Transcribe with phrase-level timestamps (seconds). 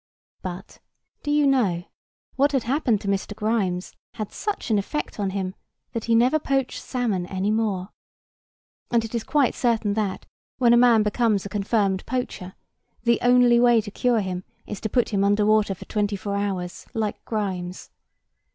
[0.41, 0.79] But,
[1.21, 1.83] do you know,
[2.35, 3.35] what had happened to Mr.
[3.35, 5.53] Grimes had such an effect on him
[5.93, 7.89] that he never poached salmon any more.
[8.89, 10.25] And it is quite certain that,
[10.57, 12.55] when a man becomes a confirmed poacher,
[13.03, 16.35] the only way to cure him is to put him under water for twenty four
[16.35, 17.91] hours, like Grimes.